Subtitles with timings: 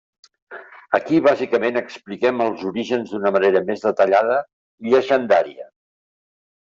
[0.99, 4.39] Aquí bàsicament expliquem els orígens d'una manera més detallada
[4.87, 5.69] i llegendària.